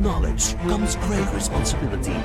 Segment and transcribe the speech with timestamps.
[0.00, 2.16] knowledge comes great responsibility.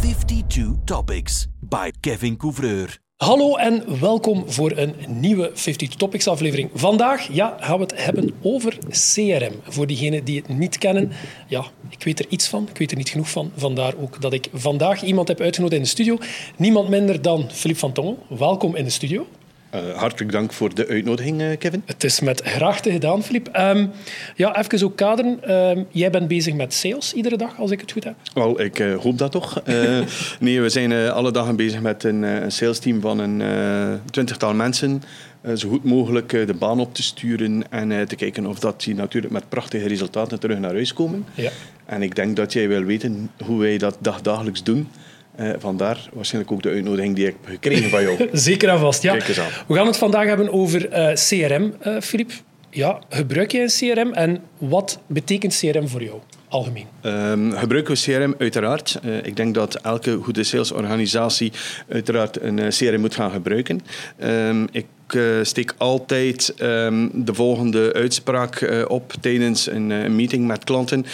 [0.00, 2.98] 52 Topics by Kevin Couvreur.
[3.16, 6.70] Hallo en welkom voor een nieuwe 50 Topics aflevering.
[6.74, 9.52] Vandaag ja, gaan we het hebben over CRM.
[9.62, 11.12] Voor diegenen die het niet kennen,
[11.48, 13.50] ja, ik weet er iets van, ik weet er niet genoeg van.
[13.56, 16.18] Vandaar ook dat ik vandaag iemand heb uitgenodigd in de studio.
[16.56, 18.18] Niemand minder dan Philippe van Tongel.
[18.28, 19.26] Welkom in de studio.
[19.76, 21.82] Uh, hartelijk dank voor de uitnodiging, uh, Kevin.
[21.84, 23.48] Het is met graagte gedaan, Filip.
[23.58, 23.90] Um,
[24.36, 25.54] ja, even ook kaderen.
[25.54, 28.14] Um, jij bent bezig met sales iedere dag, als ik het goed heb?
[28.34, 29.62] Wel, ik uh, hoop dat toch.
[30.40, 35.02] nee, we zijn alle dagen bezig met een, een salesteam van een twintigtal mensen.
[35.54, 39.32] zo goed mogelijk de baan op te sturen en te kijken of dat die natuurlijk
[39.32, 41.26] met prachtige resultaten terug naar huis komen.
[41.34, 41.50] Ja.
[41.86, 44.88] En ik denk dat jij wil weten hoe wij dat dagdagelijks doen.
[45.40, 48.28] Uh, vandaar waarschijnlijk ook de uitnodiging die ik heb gekregen van jou.
[48.32, 49.16] Zeker en vast, ja.
[49.66, 52.30] We gaan het vandaag hebben over uh, eh, CRM, uh, Filip.
[52.70, 56.18] Ja, gebruik jij een CRM en wat betekent CRM voor jou?
[56.48, 56.86] Algemeen.
[57.02, 58.34] Um, gebruiken we CRM?
[58.38, 59.00] Uiteraard.
[59.04, 61.52] Uh, ik denk dat elke goede salesorganisatie
[61.88, 63.80] uiteraard een CRM moet gaan gebruiken.
[64.22, 70.46] Um, ik uh, steek altijd um, de volgende uitspraak uh, op tijdens een, een, meeting
[70.46, 71.06] met klanten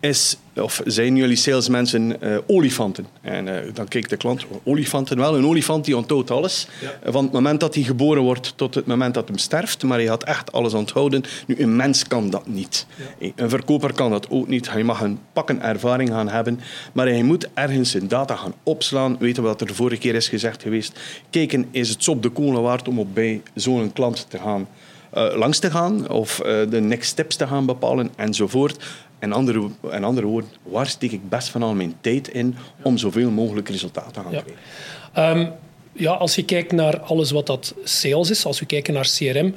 [0.00, 3.06] is, of zijn jullie salesmensen uh, olifanten?
[3.20, 6.68] En uh, dan kijkt de klant, olifanten wel, een olifant die onthoudt alles.
[6.80, 7.10] Ja.
[7.12, 10.06] Van het moment dat hij geboren wordt tot het moment dat hij sterft, maar hij
[10.06, 11.22] had echt alles onthouden.
[11.46, 12.86] Nu, een mens kan dat niet.
[13.18, 13.30] Ja.
[13.36, 14.70] Een verkoper kan dat ook niet.
[14.70, 16.60] Hij mag een pakken ervaring gaan hebben,
[16.92, 20.28] maar hij moet ergens zijn data gaan opslaan, weten wat er de vorige keer is
[20.28, 21.00] gezegd geweest.
[21.30, 24.68] Kijken, is het op de kolen waard om op bij zo'n klant te gaan
[25.14, 28.84] uh, langs te gaan of de next steps te gaan bepalen enzovoort.
[29.18, 32.98] En andere, en andere woorden, waar steek ik best van al mijn tijd in om
[32.98, 34.42] zoveel mogelijk resultaten te gaan ja.
[34.42, 35.38] krijgen?
[35.40, 35.52] Um,
[35.92, 39.54] ja, als je kijkt naar alles wat dat sales is, als we kijken naar CRM,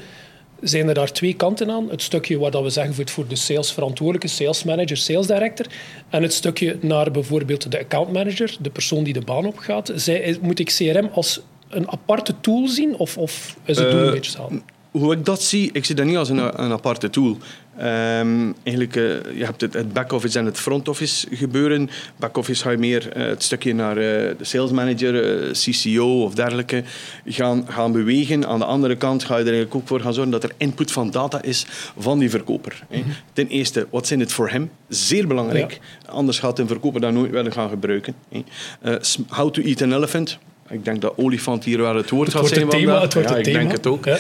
[0.62, 1.90] zijn er daar twee kanten aan.
[1.90, 5.66] Het stukje waar dat we zeggen voor, voor de salesverantwoordelijke, sales manager, sales director.
[6.10, 9.92] En het stukje naar bijvoorbeeld de account manager, de persoon die de baan opgaat.
[9.96, 14.02] Zij, moet ik CRM als een aparte tool zien of, of is het uh, doel
[14.02, 14.62] een beetje hetzelfde?
[14.92, 17.38] Hoe ik dat zie, ik zie dat niet als een, een aparte tool.
[17.80, 21.90] Um, eigenlijk, uh, je hebt het, het back-office en het front-office gebeuren.
[22.16, 26.84] Back-office ga je meer uh, het stukje naar uh, de sales manager, CCO of dergelijke
[27.26, 28.48] gaan, gaan bewegen.
[28.48, 30.92] Aan de andere kant ga je er eigenlijk ook voor gaan zorgen dat er input
[30.92, 31.66] van data is
[31.98, 32.84] van die verkoper.
[32.90, 33.14] Mm -hmm.
[33.34, 34.72] Ten eerste, wat zijn het voor hem?
[34.88, 35.72] Zeer belangrijk.
[35.72, 36.12] Ja.
[36.12, 38.16] Anders gaat een verkoper dat nooit willen gaan gebruiken.
[39.28, 40.40] how to eat an elephant
[40.72, 42.70] ik denk dat olifant hier wel het woord gaat zijn.
[42.70, 43.60] Thema, het wordt ja, ik thema.
[43.60, 44.06] denk het ook.
[44.06, 44.16] Uh,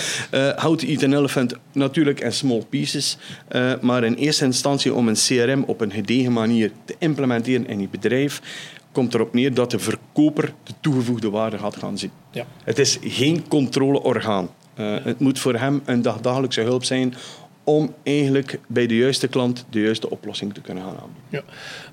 [0.55, 3.17] how to eat an elephant, natuurlijk in small pieces.
[3.51, 7.81] Uh, maar in eerste instantie om een CRM op een gedegen manier te implementeren in
[7.81, 8.41] je bedrijf,
[8.91, 12.11] komt erop neer dat de verkoper de toegevoegde waarde gaat gaan zien.
[12.31, 12.45] Ja.
[12.63, 14.49] Het is geen controleorgaan.
[14.79, 17.13] Uh, het moet voor hem een dagdagelijkse hulp zijn
[17.63, 21.23] om eigenlijk bij de juiste klant de juiste oplossing te kunnen gaan aanbieden.
[21.29, 21.41] Ja.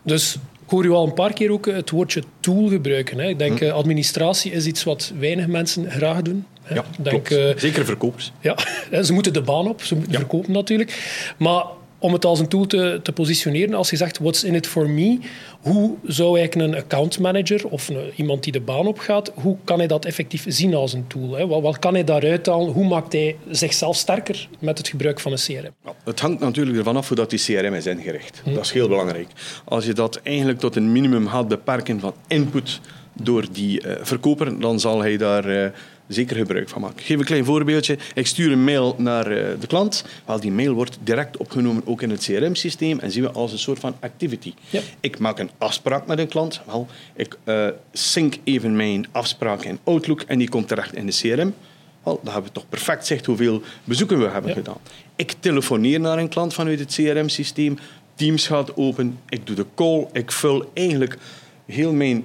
[0.02, 3.18] Dus ik hoor u al een paar keer ook het woordje tool gebruiken.
[3.18, 3.28] Hè.
[3.28, 3.64] Ik denk, hm.
[3.64, 6.46] Eh, administratie is iets wat weinig mensen graag doen.
[6.62, 6.74] Hè.
[6.74, 8.32] Ja, denk, uh, Zeker verkopers.
[8.40, 8.56] Ja,
[9.04, 10.18] ze moeten de baan op, ze moeten ja.
[10.18, 11.16] verkopen natuurlijk.
[11.38, 11.64] Maar
[11.98, 14.90] om het als een tool te, te, positioneren, als je zegt what's in it for
[14.90, 15.18] me,
[15.60, 19.78] hoe zou eigenlijk een account manager of een, iemand die de baan opgaat, hoe kan
[19.78, 21.36] hij dat effectief zien als een tool?
[21.36, 21.46] Hè?
[21.46, 22.72] Wat, wat, kan hij daaruit halen?
[22.72, 25.94] Hoe maakt hij zichzelf sterker met het gebruik van een CRM?
[26.04, 28.40] het hangt natuurlijk ervan af hoe dat die CRM is ingericht.
[28.44, 28.54] Hm.
[28.54, 29.28] Dat is heel belangrijk.
[29.64, 32.80] Als je dat eigenlijk tot een minimum gaat beperken van input
[33.12, 35.48] door die uh, verkoper, dan zal hij daar...
[35.48, 35.66] Uh,
[36.08, 36.98] zeker gebruik van maken.
[36.98, 37.98] Ik geef een klein voorbeeldje.
[38.14, 40.04] Ik stuur een mail naar eh, de klant.
[40.26, 43.58] Wel, die mail wordt direct opgenomen ook in het CRM-systeem en zien we als een
[43.58, 44.54] soort van activity.
[44.70, 44.80] Ja.
[45.00, 46.60] Ik maak een afspraak met een klant.
[46.66, 51.12] Wel, ik uh, sync even mijn afspraak in Outlook en die komt terecht in de
[51.12, 51.54] CRM.
[52.02, 54.78] Wel, dan hebben we toch perfect zicht hoeveel bezoeken we hebben gedaan.
[55.16, 57.78] Ik telefoneer naar een klant vanuit het CRM-systeem.
[58.14, 59.18] Teams gaat open.
[59.28, 60.06] Ik doe de call.
[60.12, 61.18] Ik vul eigenlijk
[61.66, 62.24] heel mijn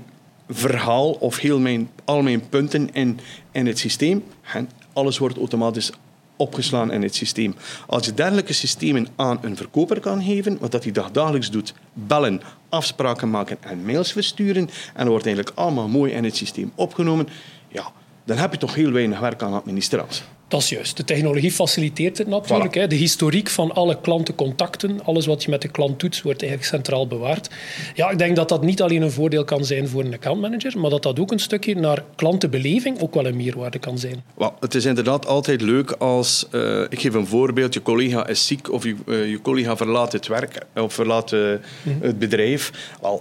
[0.54, 3.20] verhaal of heel mijn, al mijn punten in,
[3.52, 4.24] in het systeem.
[4.54, 5.92] En alles wordt automatisch
[6.36, 7.56] opgeslaan in het systeem.
[7.88, 12.42] Als je dergelijke systemen aan een verkoper kan geven, wat dat hij dagelijks doet, bellen,
[12.70, 17.28] afspraken maken en mails versturen, en dat wordt eigenlijk allemaal mooi in het systeem opgenomen,
[17.68, 17.92] ja,
[18.26, 20.24] dan heb je toch heel weinig werk aan administratie.
[20.54, 20.98] Dat is juist.
[20.98, 22.90] De technologie faciliteert het natuurlijk.
[22.90, 27.08] De historiek van alle klantencontacten, alles wat je met de klant doet, wordt eigenlijk centraal
[27.08, 27.50] bewaard.
[27.96, 30.90] Ja, ik denk dat dat niet alleen een voordeel kan zijn voor een accountmanager, maar
[30.90, 34.24] dat dat ook een stukje naar klantenbeleving ook wel een meerwaarde kan zijn.
[34.38, 38.48] Well, het is inderdaad altijd leuk als, uh, ik geef een voorbeeld, je collega is
[38.48, 41.98] ziek of je, uh, je collega verlaat het werk of verlaat uh, mm -hmm.
[42.02, 42.72] het bedrijf.
[43.02, 43.20] Well,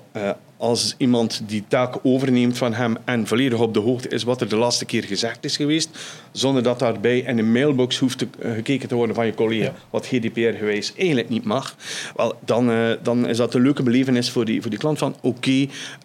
[0.63, 4.49] als iemand die taak overneemt van hem en volledig op de hoogte is wat er
[4.49, 5.99] de laatste keer gezegd is geweest,
[6.33, 9.65] zonder dat daarbij in een mailbox hoeft te, eh, gekeken te worden van je collega,
[9.65, 9.75] Ja.
[9.91, 11.77] wat GDPR-gewijs eigenlijk niet mag,
[12.17, 15.17] wel, dan, eh, dan is dat een leuke belevenis voor die, voor die klant van
[15.21, 15.51] oké,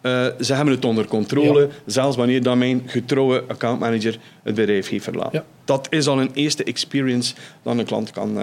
[0.02, 1.68] eh, ze hebben het onder controle, Ja.
[1.86, 5.40] zelfs wanneer dan mijn getrouwe accountmanager het bedrijf heeft verlaten.
[5.40, 5.46] Ja.
[5.66, 7.34] Dat is al een eerste experience
[7.64, 8.38] dat een klant kan,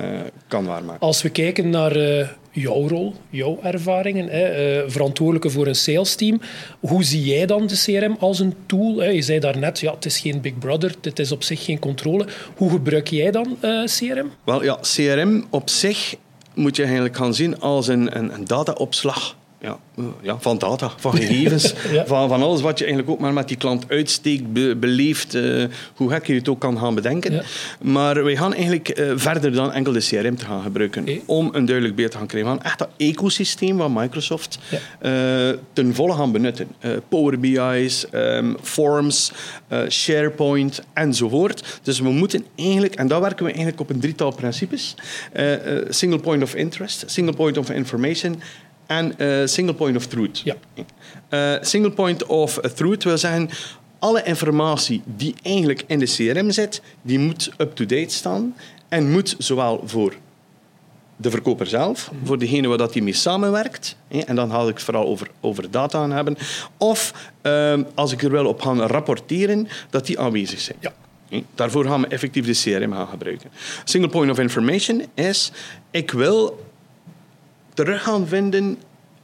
[0.48, 1.00] kan waarmaken.
[1.00, 1.96] Als we kijken naar
[2.50, 6.40] jouw rol, jouw ervaringen, hè, verantwoordelijke voor een sales team,
[6.80, 8.96] hoe zie jij dan de CRM als een tool?
[8.96, 9.08] Hè?
[9.08, 12.26] Je zei daarnet, ja, het is geen Big Brother, het is op zich geen controle.
[12.56, 14.30] Hoe gebruik jij dan eh, CRM?
[14.44, 16.14] Wel ja, CRM op zich
[16.54, 19.36] moet je eigenlijk gaan zien als een, een, een dataopslag.
[19.64, 22.06] Ja, eh, ja, van data, van gegevens, Ja.
[22.06, 25.64] van, van alles wat je eigenlijk ook maar met die klant uitsteekt, be- beleeft, eh,
[25.94, 27.32] hoe gek je het ook kan gaan bedenken.
[27.32, 27.42] Ja.
[27.82, 31.64] Maar wij gaan eigenlijk eh, verder dan enkel de CRM te gaan gebruiken om een
[31.64, 34.58] duidelijk beeld te gaan krijgen van echt dat ecosysteem van Microsoft
[35.72, 36.68] ten volle gaan benutten.
[37.08, 39.32] Power BI's, ehm, Forms,
[39.88, 41.78] SharePoint enzovoort.
[41.82, 44.94] Dus we moeten eigenlijk, en daar werken we eigenlijk op een drietal principes.
[45.88, 48.40] Single point of interest, single point of information
[48.98, 50.40] en eh, single point of truth.
[50.44, 50.56] Ja.
[51.28, 53.50] Eh, single point of truth wil zeggen,
[53.98, 58.54] alle informatie die eigenlijk in de CRM zit, die moet up-to-date staan
[58.88, 60.14] en moet zowel voor
[61.16, 64.82] de verkoper zelf, voor degene waar dat die mee samenwerkt, en dan haal ik het
[64.82, 66.36] vooral over, over data aan hebben,
[66.78, 70.78] of ehm, als ik er wel op gaan rapporteren, dat die aanwezig zijn.
[70.80, 70.92] Ja.
[71.54, 73.50] Daarvoor gaan we effectief de CRM gaan gebruiken.
[73.84, 75.52] Single point of information is,
[75.90, 76.58] ik wil
[77.74, 78.78] terug gaan vinden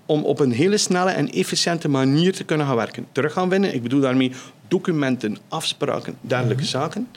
[0.06, 3.06] om op een hele snelle en efficiënte manier te kunnen gaan werken.
[3.12, 4.32] Terug gaan vinden, ik bedoel daarmee
[4.68, 7.08] documenten, afspraken, dergelijke zaken.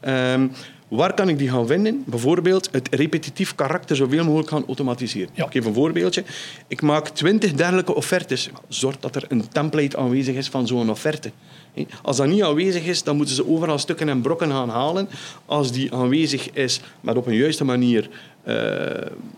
[0.00, 0.48] Ehm,
[0.88, 2.02] waar kan ik die gaan vinden?
[2.06, 5.30] Bijvoorbeeld het repetitief karakter zoveel mogelijk gaan automatiseren.
[5.34, 5.44] Ja.
[5.44, 6.24] Ik geef een voorbeeldje.
[6.68, 8.50] Ik maak twintig dergelijke offertes.
[8.68, 11.30] Zorg dat er een template aanwezig is van zo'n offerte.
[12.02, 15.08] Als dat niet aanwezig is, dan moeten ze overal stukken en brokken gaan halen.
[15.46, 18.08] Als die aanwezig is, met op een juiste manier
[18.42, 18.54] eh,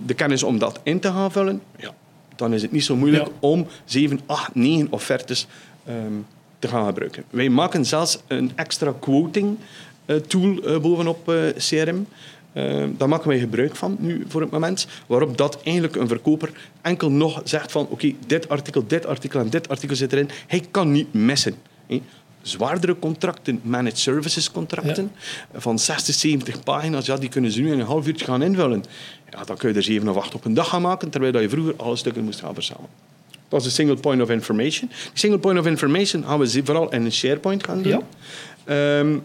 [0.06, 1.94] de kennis om dat in te gaan vullen, ja,
[2.36, 3.32] dan is het niet zo moeilijk Ja.
[3.40, 5.46] om 7, 8, 9 offertes
[5.84, 6.12] ehm,
[6.58, 7.24] te gaan gebruiken.
[7.30, 9.56] Wij maken zelfs een extra quoting
[10.04, 12.06] eh, tool eh, bovenop CRM.
[12.54, 16.50] Eh, daar maken wij gebruik van nu voor het moment, waarop dat eigenlijk een verkoper
[16.82, 20.30] enkel nog zegt van oké, dit artikel, dit artikel en dit artikel zit erin.
[20.46, 21.54] Hij kan niet missen.
[22.44, 25.12] Zwaardere contracten, managed services contracten,
[25.54, 28.84] van 60, 70 pagina's, ja, die kunnen ze nu in een half uurtje gaan invullen.
[29.30, 31.42] Ja, dan kun je er 7 of 8 op een dag gaan maken, terwijl dat
[31.42, 32.90] je vroeger alle stukken moest gaan verzamelen.
[33.48, 34.88] Dat is de single point of information.
[34.88, 37.92] Die single point of information gaan we vooral in een SharePoint gaan doen.
[37.92, 38.00] Ja.
[38.64, 39.18] Ehm,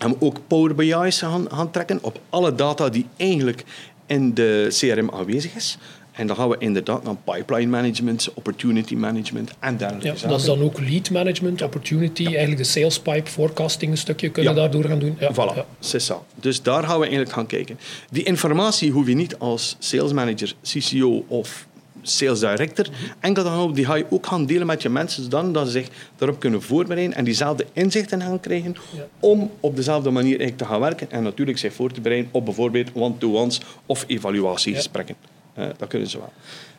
[0.00, 3.64] en we ook Power BI's gaan, gaan trekken op alle data die eigenlijk
[4.06, 5.78] in de CRM aanwezig is.
[6.16, 10.28] En dan gaan we inderdaad naar pipeline management, opportunity management en dergelijke Ja, zaken.
[10.28, 14.54] dat is dan ook lead management, opportunity, eigenlijk de sales pipe, forecasting een stukje kunnen
[14.54, 14.58] Ja.
[14.60, 15.16] daardoor gaan doen.
[15.20, 15.64] Ja, Voilà, ja.
[15.80, 16.14] c'est ça.
[16.34, 17.78] Dus daar gaan we eigenlijk gaan kijken.
[18.10, 21.66] Die informatie hoef je niet als sales manager, CCO of
[22.02, 22.86] sales director
[23.20, 25.88] enkel gaan, die ga je ook gaan delen met je mensen, zodat dat ze zich
[26.16, 29.06] daarop kunnen voorbereiden en diezelfde inzichten gaan krijgen Ja.
[29.20, 32.44] om op dezelfde manier eigenlijk te gaan werken en natuurlijk zich voor te bereiden op
[32.44, 35.14] bijvoorbeeld one-to-ones of evaluatiegesprekken.
[35.76, 36.32] Dat kunnen ze wel.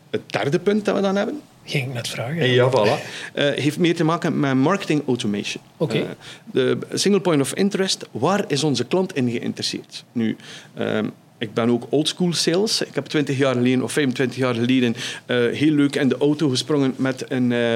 [0.10, 2.50] Het derde punt dat we dan hebben, Ging ik net vragen.
[2.50, 3.04] ja, voilà.
[3.34, 5.64] Eh, heeft meer te maken met marketing automation.
[5.78, 5.98] Oké.
[5.98, 6.04] Eh,
[6.52, 10.04] de single point of interest, waar is onze klant in geïnteresseerd?
[10.12, 10.36] Nu,
[10.74, 12.82] ehm, ik ben ook oldschool sales.
[12.82, 16.50] Ik heb 20 jaar geleden of 25 jaar geleden eh, heel leuk in de auto
[16.50, 17.76] gesprongen met een, eh,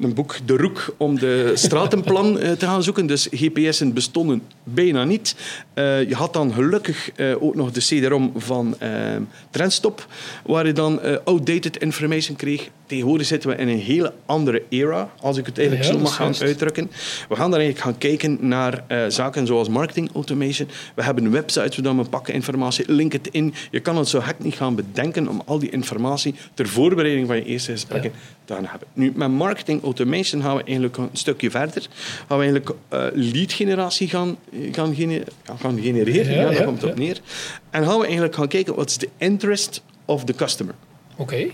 [0.00, 3.06] een boek De Roek om de stratenplan eh, te gaan zoeken.
[3.06, 5.34] Dus GPS'en bestonden bijna niet.
[5.74, 8.76] Je had dan gelukkig ook nog de CD-ROM van
[9.50, 10.06] Trendstop,
[10.46, 12.68] waar je dan outdated information kreeg.
[12.86, 16.14] Tegenwoordig zitten we in een hele andere era, als ik het eigenlijk Ja, zo mag
[16.14, 16.90] gaan uitdrukken.
[17.28, 20.68] We gaan dan eigenlijk gaan kijken naar zaken zoals marketing automation.
[20.94, 23.54] We hebben websites waar we pakken informatie, link het in.
[23.70, 27.36] Je kan het zo gek niet gaan bedenken om al die informatie ter voorbereiding van
[27.36, 28.12] je eerste gesprekken
[28.44, 28.88] te gaan hebben.
[28.92, 31.86] Nu, met marketing automation gaan we eigenlijk een stukje verder.
[32.28, 36.14] Gaan we eigenlijk eh, lead generatie gaan, ja, gaan genereren.
[36.14, 37.20] Ja, Ja, daar komt het op neer.
[37.70, 40.74] En gaan we eigenlijk gaan kijken wat is de interest of the customer.
[41.16, 41.46] Oké.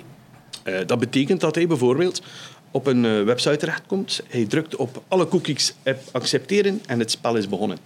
[0.62, 2.22] Eh, dat betekent dat hij bijvoorbeeld
[2.76, 4.20] op een eh, website terechtkomt.
[4.28, 5.74] Hij drukt op alle cookies
[6.12, 7.78] accepteren en het spel is begonnen.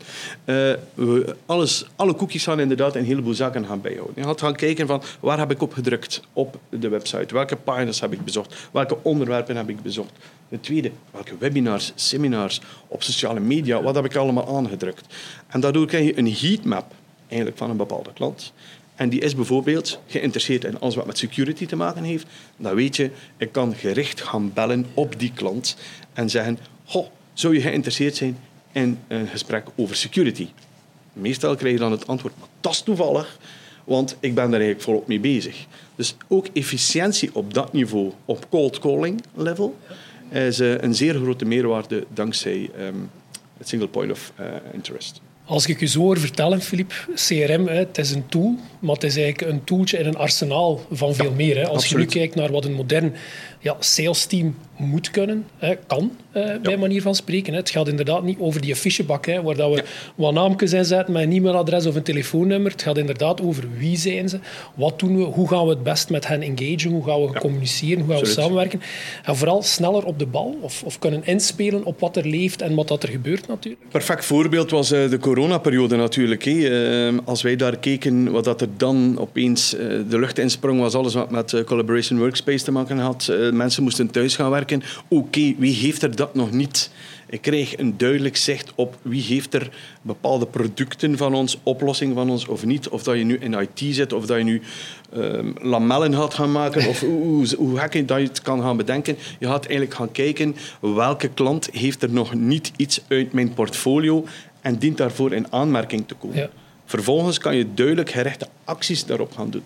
[0.45, 0.55] Eh,
[0.95, 4.15] we, alles, alle cookies gaan inderdaad een heleboel zaken gaan bijhouden.
[4.17, 7.35] Je gaat gaan kijken van waar heb ik op gedrukt op de website?
[7.35, 8.55] Welke pagina's heb ik bezocht?
[8.73, 10.13] Welke onderwerpen heb ik bezocht?
[10.49, 15.15] Ten tweede, welke webinars, seminars, op sociale media, wat heb ik allemaal aangedrukt?
[15.49, 16.93] En daardoor krijg je een heatmap
[17.29, 18.53] eigenlijk van een bepaalde klant.
[19.00, 22.26] En die is bijvoorbeeld geïnteresseerd in alles wat met security te maken heeft.
[22.57, 25.76] Dan weet je, ik kan gericht gaan bellen op die klant
[26.12, 28.38] en zeggen: Goh, zou je geïnteresseerd zijn
[28.73, 30.49] in een gesprek over security?
[31.12, 33.38] Meestal krijg je dan het antwoord, maar dat is toevallig,
[33.85, 35.66] want ik ben daar eigenlijk volop mee bezig.
[35.95, 39.76] Dus ook efficiëntie op dat niveau, op cold calling level,
[40.30, 43.11] is uh, een zeer grote meerwaarde dankzij um,
[43.59, 45.21] het single point of uh, interest.
[45.50, 49.04] Als ik je zo hoor vertellen, Filip, CRM, hè, het is een tool, maar het
[49.04, 51.57] is eigenlijk een tooltje in een arsenaal van veel meer.
[51.57, 51.66] Hè.
[51.66, 52.12] Als Absoluut.
[52.12, 53.14] je nu kijkt naar wat een modern
[53.61, 57.52] ja, sales team moet kunnen, hè, kan, eh, bij manier van spreken.
[57.52, 57.59] Hè.
[57.59, 59.83] Het gaat inderdaad niet over die fichebak, hè, waar dat we ja.
[60.14, 62.71] wat naamjes in zetten met een e-mailadres of een telefoonnummer.
[62.71, 64.38] Het gaat inderdaad over wie zijn ze,
[64.75, 68.04] wat doen we, hoe gaan we het best met hen engagen, hoe gaan we communiceren,
[68.04, 68.83] hoe gaan we samenwerken.
[69.25, 72.75] En vooral sneller op de bal of, of kunnen inspelen op wat er leeft en
[72.75, 73.88] wat dat er gebeurt natuurlijk.
[73.88, 76.47] Perfect voorbeeld was uh, de coronaperiode natuurlijk.
[76.47, 80.95] Uh, als wij daar keken, wat dat er dan opeens uh, de lucht insprong, was
[80.95, 83.33] alles wat met Collaboration Workspace te maken had.
[83.53, 84.83] mensen moesten thuis gaan werken.
[85.09, 86.91] Oké, wie heeft er dat nog niet?
[87.31, 89.71] Ik kreeg een duidelijk zicht op wie heeft er
[90.03, 92.89] bepaalde producten van ons, oplossingen van ons of niet.
[92.89, 94.63] Of dat je nu in IT zit, of dat je nu
[95.17, 99.17] um, lamellen gaat gaan maken, of hoe, hoe gek dat je het kan gaan bedenken.
[99.39, 104.25] Je gaat eigenlijk gaan kijken welke klant heeft er nog niet iets uit mijn portfolio
[104.61, 106.37] en dient daarvoor in aanmerking te komen.
[106.37, 106.50] Ja.
[106.85, 109.62] Vervolgens kan je duidelijk gerichte acties daarop gaan doen.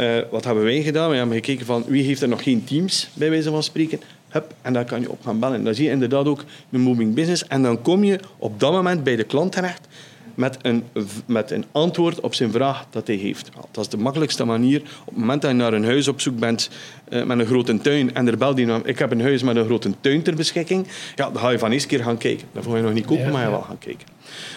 [0.00, 1.10] Uh, wat hebben wij gedaan?
[1.10, 4.00] We hebben gekeken van wie heeft er nog geen teams, bij wijze van spreken.
[4.28, 5.64] Hup, en daar kan je op gaan bellen.
[5.64, 7.46] Dan zie je inderdaad ook de moving business.
[7.46, 9.86] En dan kom je op dat moment bij de klant terecht
[10.34, 10.84] met een,
[11.26, 13.50] met een antwoord op zijn vraag dat hij heeft.
[13.70, 14.80] Dat is de makkelijkste manier.
[14.80, 16.70] Op het moment dat je naar een huis op zoek bent
[17.08, 19.64] uh, met een grote tuin en er belt die ik heb een huis met een
[19.64, 22.46] grote tuin ter beschikking, ja, dan ga je van eens keer gaan kijken.
[22.52, 24.06] Dan ga je nog niet kopen, maar je wel gaan kijken.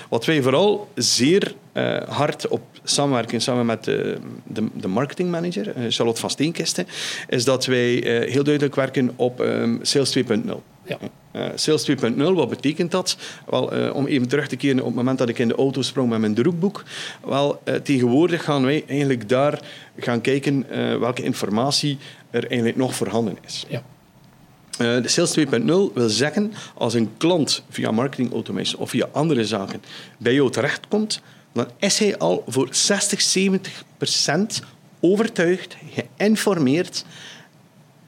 [0.10, 5.86] Wat wij vooral zeer uh, hard op samenwerken, samen met de, de, de marketingmanager, uh,
[5.90, 6.88] Charlotte van Steenkisten,
[7.28, 7.90] is dat wij
[8.30, 10.24] heel duidelijk werken op um, Sales 2.0.
[10.88, 10.98] Ja.
[11.36, 13.18] Uh, Sales 2.0, wat betekent dat?
[13.50, 15.82] Wel, uh, om even terug te keren op het moment dat ik in de auto
[15.82, 16.84] sprong met mijn drukboek.
[17.26, 19.62] Wel, uh, tegenwoordig gaan wij eigenlijk daar
[19.98, 20.66] gaan kijken
[21.00, 21.98] welke informatie
[22.30, 23.66] er eigenlijk nog voorhanden is.
[23.68, 23.82] Ja.
[24.78, 29.82] de Sales 2.0 wil zeggen, als een klant via marketing automation of via andere zaken
[30.18, 31.22] bij jou terechtkomt,
[31.54, 34.62] dan is hij al voor 60, 70 procent
[35.00, 35.78] overtuigd,
[36.18, 37.06] geïnformeerd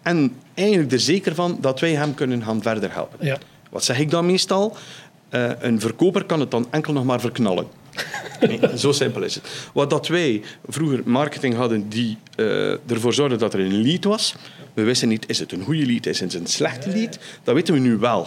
[0.01, 3.25] en eigenlijk er zeker van dat wij hem kunnen gaan verder helpen.
[3.25, 3.37] Ja.
[3.69, 4.77] Wat zeg ik dan meestal?
[5.31, 7.67] Uh, een verkoper kan het dan enkel nog maar verknallen.
[8.39, 9.69] Nee, zo simpel is het.
[9.73, 14.35] Wat dat wij vroeger marketing hadden die uh, ervoor zorgde dat er een lead was.
[14.73, 17.19] We wisten niet, is het een goede lead, is het een slechte lead?
[17.43, 18.21] Dat weten we nu wel.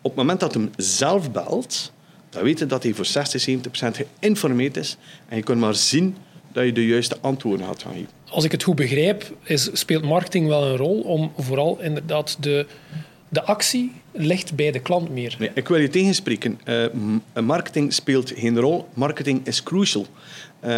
[0.00, 1.92] Op het moment dat hem zelf belt,
[2.30, 4.96] dan weten we dat hij voor 60, 70 procent geïnformeerd is.
[5.28, 6.16] En je kunt maar zien
[6.56, 10.04] dat je de juiste antwoorden had van geven als ik het goed begrijp, is, speelt
[10.04, 12.66] marketing wel een rol om vooral inderdaad de,
[13.28, 15.36] de actie ligt bij de klant meer.
[15.38, 16.60] Nee, ik wil je tegenspreken.
[16.64, 16.84] Uh,
[17.42, 18.88] marketing speelt geen rol.
[18.94, 20.06] Marketing is crucial.
[20.64, 20.70] Uh,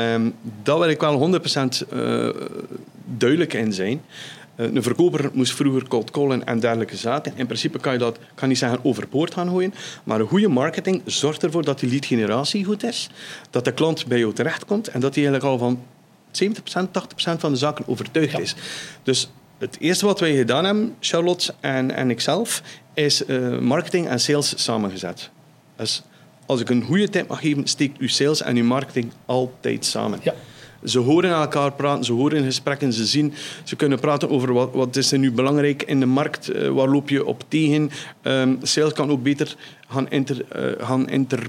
[0.63, 2.29] daar wil ik wel 100% uh,
[3.05, 4.01] duidelijk in zijn.
[4.59, 7.33] Uh, een verkoper moest vroeger cold callen en dergelijke zaken.
[7.37, 9.75] In principe kan je dat, kan niet zeggen, overboord gaan gooien.
[10.05, 13.11] Maar een goede marketing zorgt ervoor dat die lead generatie goed is.
[13.51, 15.83] Dat de klant bij jou terechtkomt en dat hij eigenlijk al van
[16.29, 16.87] 70%,
[17.35, 18.55] 80% van de zaken overtuigd is.
[19.03, 22.63] Dus het eerste wat wij gedaan hebben, Charlotte en, en ikzelf,
[22.95, 25.31] is uh, marketing en sales samengezet.
[25.77, 26.03] Dus
[26.47, 30.21] als ik een goede tip mag geven, steekt uw sales en uw marketing altijd samen.
[30.23, 30.35] Ja.
[30.85, 33.33] Ze horen elkaar praten, ze horen gesprekken, ze zien,
[33.65, 36.89] ze kunnen praten over wat, wat is er nu belangrijk in de markt, uh, waar
[36.89, 37.91] loop je op tegen.
[38.23, 39.57] Um, sales kan ook beter
[39.89, 41.47] gaan, inter, uh, gaan inter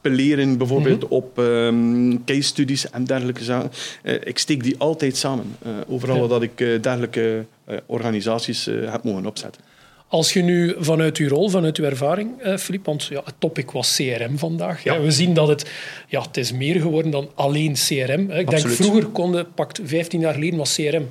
[0.00, 1.12] peleren, bijvoorbeeld mhm.
[1.12, 3.70] op um, case studies en dergelijke zaken.
[4.02, 5.56] Uh, ik steek die altijd samen.
[5.88, 6.26] Overal ja.
[6.26, 7.46] dat ik dergelijke
[7.86, 9.67] organisaties heb mogen opzetten.
[10.08, 13.96] Als je nu vanuit uw rol, vanuit uw ervaring, Filip, want ja, het topic was
[13.96, 14.84] CRM vandaag.
[14.84, 15.00] Ja.
[15.00, 15.70] We zien dat het,
[16.08, 18.30] ja, het is meer geworden dan alleen CRM.
[18.30, 21.08] Ik denk vroeger konden, pakt 15 jaar geleden was CRM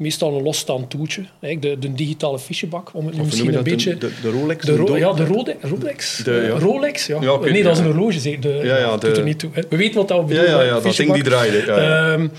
[0.00, 1.24] meestal een losstaand toeltje.
[1.40, 3.98] De, de digitale fichebak, om het misschien een beetje...
[3.98, 4.64] De, de, Rolex?
[4.64, 6.16] De Ro ja, de Rode, Rolex.
[6.16, 6.58] De, ja.
[6.58, 7.18] Rolex, ja.
[7.20, 8.38] ja nee, dat is een horloge.
[8.38, 9.50] De, ja, ja, de, doet er niet toe.
[9.68, 10.46] We weten wat dat bedoelt.
[10.46, 11.62] Ja, ja, dat ding die draaide.
[11.66, 12.12] Ja, ja.
[12.12, 12.30] Um,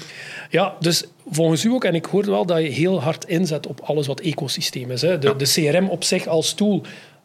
[0.50, 3.79] ja, dus volgens u ook, en ik hoorde wel dat je heel hard inzet op
[3.83, 5.01] alles wat ecosysteem is.
[5.01, 5.19] Hè.
[5.19, 6.81] De, de CRM op zich als tool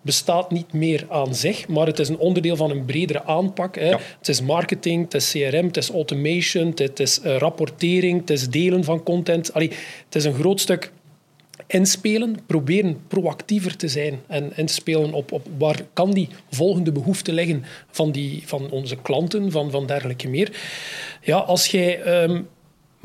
[0.07, 3.75] bestaat niet meer aan zich, maar het is een onderdeel van een bredere aanpak.
[3.75, 3.97] Hè.
[4.19, 8.49] Het is marketing, het is CRM, het is automation, het is uh, rapportering, het is
[8.49, 9.53] delen van content.
[9.53, 9.71] Allee,
[10.05, 10.93] het is een groot stuk
[11.67, 17.65] inspelen, proberen proactiever te zijn en inspelen op, op waar kan die volgende behoefte liggen
[17.91, 20.61] van, die, van onze klanten, van, van dergelijke meer.
[21.23, 22.49] Ja, als jij um,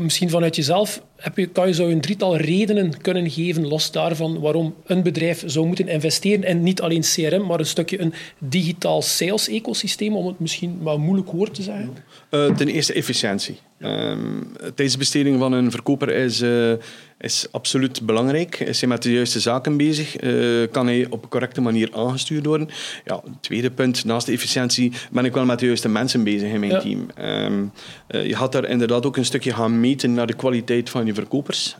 [0.03, 3.91] misschien vanuit jezelf, heb je, kan je, zou je een drietal redenen kunnen geven, los
[3.91, 8.13] daarvan, waarom een bedrijf zou moeten investeren in niet alleen CRM, maar een stukje een
[8.37, 11.93] digitaal sales-ecosysteem, om het misschien maar een moeilijk woord te zeggen?
[12.31, 13.59] Uh, ten eerste efficiëntie.
[13.79, 16.71] Um, tijdsbesteding van een verkoper is, uh,
[17.19, 18.59] is absoluut belangrijk.
[18.59, 20.23] Is hij met de juiste zaken bezig?
[20.23, 22.69] Uh, kan hij op een correcte manier aangestuurd worden?
[23.05, 26.59] Ja, tweede punt, naast de efficiëntie ben ik wel met de juiste mensen bezig in
[26.59, 26.79] mijn ja.
[26.79, 27.07] team.
[27.21, 27.71] Um,
[28.07, 31.75] je gaat daar inderdaad ook een stukje gaan meten naar de kwaliteit van je verkopers.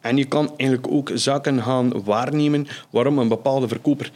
[0.00, 4.10] en je kan eigenlijk ook zaken gaan waarnemen waarom een bepaalde verkoper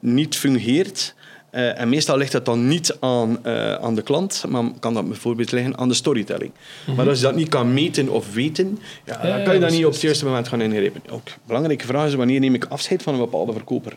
[0.00, 1.14] niet fungeert
[1.52, 5.08] uh, en meestal ligt dat dan niet aan, uh, aan de klant, maar kan dat
[5.08, 6.50] bijvoorbeeld liggen aan de storytelling.
[6.50, 6.94] Mm-hmm.
[6.94, 9.70] Maar als je dat niet kan meten of weten, ja, ja, dan kan je dat
[9.70, 11.02] niet op het juiste moment gaan ingrijpen.
[11.10, 13.96] Ook een belangrijke vraag is, wanneer neem ik afscheid van een bepaalde verkoper?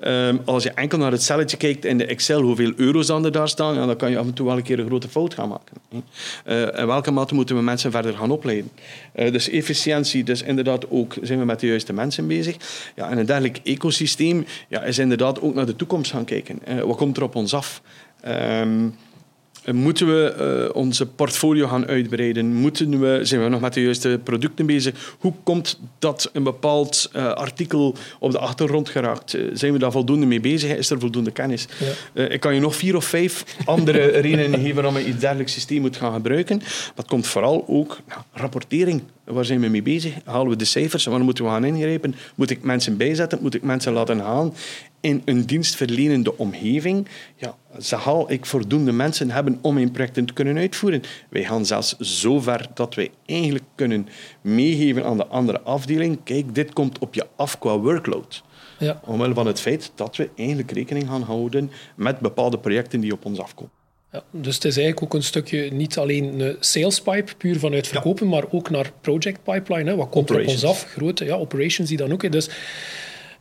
[0.00, 3.32] Um, als je enkel naar het celletje kijkt in de Excel, hoeveel euro's dan er
[3.32, 5.34] daar staan, ja, dan kan je af en toe wel een keer een grote fout
[5.34, 5.76] gaan maken.
[6.46, 8.70] Uh, in welke mate moeten we mensen verder gaan opleiden?
[9.14, 12.56] dus efficiëntie, dus inderdaad ook zijn we met de juiste mensen bezig.
[12.96, 16.96] Ja, en een dergelijk ecosysteem ja, is inderdaad ook naar de toekomst gaan kijken wat
[16.96, 17.82] komt er op ons af?
[18.26, 18.94] Um,
[19.70, 20.34] Moeten we
[20.70, 22.54] uh, onze portfolio gaan uitbreiden?
[22.54, 25.16] Moeten we, zijn we nog met de juiste producten bezig?
[25.18, 29.34] Hoe komt dat een bepaald uh, artikel op de achtergrond geraakt?
[29.34, 30.76] Uh, zijn we daar voldoende mee bezig?
[30.76, 31.66] Is er voldoende kennis?
[32.14, 32.24] Ja.
[32.28, 35.80] ik kan je nog vier of vijf andere redenen geven waarom je iets dergelijks systeem
[35.80, 36.56] moet gaan gebruiken.
[36.58, 39.02] Maar het komt vooral ook nou, rapportering.
[39.24, 40.14] Waar zijn we mee bezig?
[40.24, 41.04] Halen we de cijfers?
[41.04, 42.14] Waar moeten we gaan ingrijpen?
[42.34, 43.38] Moet ik mensen bijzetten?
[43.42, 44.52] Moet ik mensen laten gaan?
[45.02, 50.56] In een dienstverlenende omgeving, ja, zal ik voldoende mensen hebben om mijn projecten te kunnen
[50.56, 51.02] uitvoeren.
[51.30, 54.08] Wij gaan zelfs zo ver dat wij eigenlijk kunnen
[54.40, 58.42] meegeven aan de andere afdeling, kijk, dit komt op je af qua workload.
[58.78, 59.00] Ja.
[59.04, 63.24] Omwille van het feit dat we eigenlijk rekening gaan houden met bepaalde projecten die op
[63.24, 63.72] ons afkomen.
[64.12, 67.88] Ja, dus het is eigenlijk ook een stukje niet alleen een sales pipe, puur vanuit
[67.88, 68.32] verkopen, ja.
[68.32, 69.90] maar ook naar project pipeline.
[69.90, 69.96] Hè.
[69.96, 70.84] Wat komt er op ons af?
[70.84, 72.22] Grote ja, operations die dan ook.
[72.22, 72.28] Hè.
[72.28, 72.48] Dus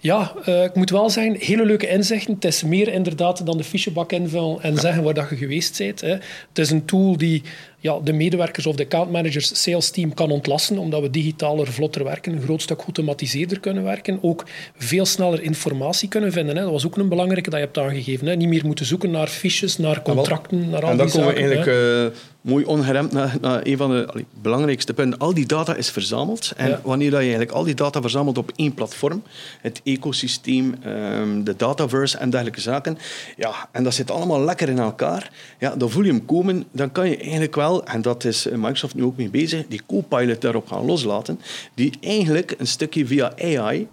[0.02, 2.34] ja, uh, ik moet wel zeggen, hele leuke inzichten.
[2.34, 6.02] Het is meer inderdaad dan de fichebak invullen en zeggen waar dat je geweest bent.
[6.02, 6.10] Hè.
[6.10, 7.42] Het is een tool die
[7.82, 12.34] ja, de medewerkers of de accountmanagers sales team kan ontlasten, omdat we digitaler, vlotter werken,
[12.34, 14.46] een groot stuk automatiseerder kunnen werken, ook
[14.78, 16.56] veel sneller informatie kunnen vinden.
[16.56, 16.62] Hè.
[16.62, 18.28] Dat was ook een belangrijke dat je hebt aangegeven.
[18.28, 18.36] Hè.
[18.36, 21.36] Niet meer moeten zoeken naar fiches, naar contracten, naar al en die zaken.
[21.36, 24.94] En dan komen we eigenlijk uh, mooi ongeremd naar, naar, een van de allee, belangrijkste
[24.94, 25.20] punten.
[25.20, 26.54] Al die data is verzameld.
[26.58, 26.80] En ja.
[26.84, 29.24] wanneer dat je eigenlijk al die data verzamelt op één platform,
[29.62, 32.98] het ecosysteem, um, de dataverse en dergelijke zaken,
[33.38, 36.92] ja, en dat zit allemaal lekker in elkaar, ja, dan voel je hem komen, dan
[36.92, 40.68] kan je eigenlijk wel en dat is Microsoft nu ook mee bezig, die Copilot daarop
[40.68, 41.40] gaan loslaten,
[41.74, 43.88] die eigenlijk een stukje via AI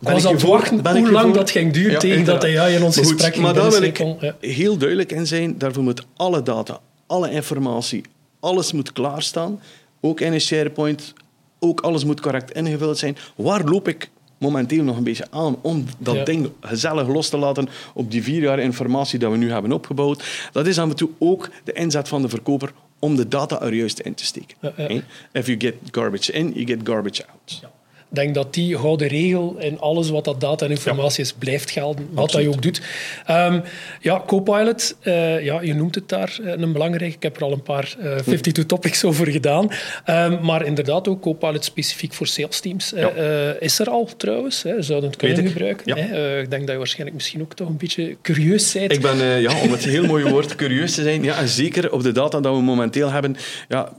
[0.00, 2.82] ik was aan het wachten hoe lang dat ging duren ja, tegen dat AI in
[2.82, 4.36] ons maar gesprek ging Maar daar wil ik ja.
[4.40, 5.58] heel duidelijk in zijn.
[5.58, 8.02] Daarvoor moet alle data, alle informatie,
[8.40, 9.60] alles moet klaarstaan.
[10.00, 11.12] Ook in een SharePoint,
[11.58, 13.16] ook alles moet correct ingevuld zijn.
[13.36, 16.24] Waar loop ik momenteel nog een beetje aan om dat ja.
[16.24, 20.48] ding gezellig los te laten op die vier jaar informatie dat we nu hebben opgebouwd.
[20.52, 23.74] Dat is af en toe ook de inzet van de verkoper om de data er
[23.74, 24.56] juist in te steken.
[24.60, 25.02] Ja, ja.
[25.32, 27.62] If you get garbage in, you get garbage out
[28.10, 32.08] denk dat die gouden regel in alles wat dat data en informatie is, blijft gelden.
[32.10, 32.46] Wat Absoluut.
[32.46, 32.82] dat je ook doet.
[33.54, 33.62] Um,
[34.00, 37.14] ja, Copilot, uh, ja, je noemt het daar uh, een belangrijk.
[37.14, 39.70] Ik heb er al een paar uh, 52 topics over gedaan.
[40.06, 42.92] Um, maar inderdaad ook Copilot specifiek voor sales teams.
[42.96, 43.12] Ja.
[43.16, 44.62] Uh, is er al trouwens.
[44.62, 45.96] Hè, zouden het kunnen gebruiken.
[45.96, 46.02] Ja.
[46.02, 46.40] Hè?
[46.40, 48.92] ik denk dat je waarschijnlijk misschien ook toch een beetje curieus bent.
[48.92, 51.22] Ik ben, ja, om het heel mooie woord curieus te zijn.
[51.22, 53.36] Ja, en zeker op de data dat we momenteel hebben.
[53.68, 53.92] Ja,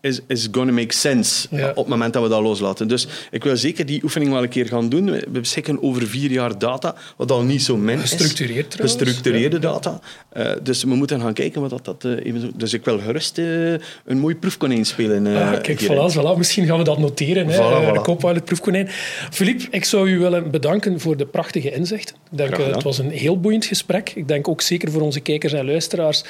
[0.00, 1.68] is, is gonna make sense ja.
[1.68, 2.88] op het moment dat we dat loslaten.
[2.88, 5.04] Dus ik wil zeker die oefening wel een keer gaan doen.
[5.10, 8.00] We beschikken over vier jaar data, wat al niet zo min is.
[8.00, 9.02] Gestructureerd trouwens.
[9.02, 10.00] Gestructureerde data.
[10.36, 12.44] Uh, dus we moeten gaan kijken wat dat, dat uh.
[12.56, 13.72] Dus ik wil gerust uh,
[14.04, 15.26] een mooi proefkonijn spelen.
[15.26, 17.46] Ah, kijk, voilà, voilà, Misschien gaan we dat noteren.
[17.46, 18.44] Voilà, hè, voilà.
[18.44, 18.88] Proefkonijn.
[19.30, 22.14] Philippe, ik zou u willen bedanken voor de prachtige inzicht.
[22.30, 24.12] Ik denk, het was een heel boeiend gesprek.
[24.14, 26.24] Ik denk ook zeker voor onze kijkers en luisteraars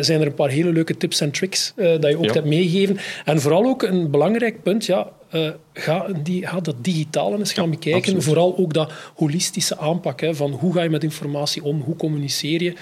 [0.00, 2.98] zijn er een paar hele leuke tips en tricks dat je ook hebt meegegeven.
[3.24, 7.64] En vooral ook een belangrijk punt, ja, uh, ga, die, ga dat digitale eens gaan
[7.64, 8.00] ja, bekijken.
[8.00, 8.24] Absoluut.
[8.24, 12.62] Vooral ook dat holistische aanpak hè, van hoe ga je met informatie om, hoe communiceer
[12.62, 12.74] je.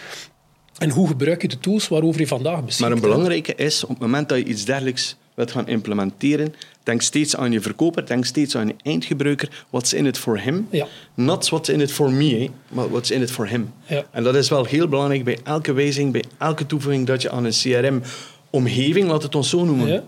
[0.79, 2.89] En hoe gebruik je de tools waarover je vandaag beschikt?
[2.89, 7.03] Maar een belangrijke is, op het moment dat je iets dergelijks wilt gaan implementeren, denk
[7.03, 9.65] steeds aan je verkoper, denk steeds aan je eindgebruiker.
[9.71, 10.67] What's in it for him?
[10.71, 10.87] Ja.
[11.15, 13.73] Not what's in it for me, maar what's in it for him.
[13.87, 14.05] Ja.
[14.11, 17.45] En dat is wel heel belangrijk bij elke wijziging, bij elke toevoeging dat je aan
[17.45, 18.03] een CRM
[18.53, 20.03] omgeving, laat het ons zo noemen, ja.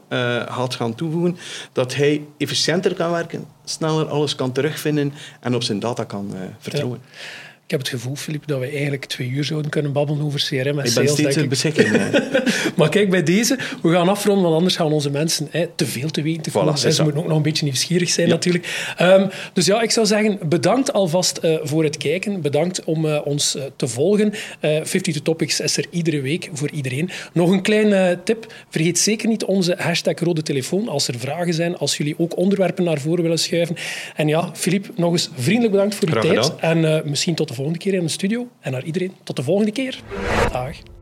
[0.46, 1.36] uh, gaat gaan toevoegen,
[1.72, 6.40] dat hij efficiënter kan werken, sneller alles kan terugvinden en op zijn data kan uh,
[6.58, 7.00] vertrouwen.
[7.02, 7.18] Ja.
[7.74, 10.58] Ik heb het gevoel, Filip, dat we eigenlijk twee uur zouden kunnen babbelen over CRM
[10.58, 11.10] en Ik ben sales.
[11.10, 11.48] steeds denk in ik.
[11.48, 11.88] beschikking.
[12.76, 16.10] Maar kijk, bij deze, we gaan afronden, want anders gaan onze mensen hè, te veel
[16.10, 16.74] te weten komen.
[16.74, 18.92] Voilà, Ze moeten ook nog een beetje nieuwsgierig zijn, natuurlijk.
[18.96, 22.40] Ehm, dus ja, ik zou zeggen, bedankt alvast eh, voor het kijken.
[22.40, 24.32] Bedankt om eh, ons eh, te volgen.
[24.60, 27.10] Eh 52 Topics is er iedere week voor iedereen.
[27.32, 28.52] Nog een kleine tip.
[28.68, 32.84] Vergeet zeker niet onze hashtag rode telefoon als er vragen zijn, als jullie ook onderwerpen
[32.84, 33.76] naar voren willen schuiven.
[34.16, 36.52] En ja, Filip, nog eens vriendelijk bedankt voor je tijd.
[36.56, 38.48] En misschien tot de volgende keer in de studio.
[38.60, 40.00] En naar iedereen, tot de volgende keer.
[40.52, 40.93] Dag.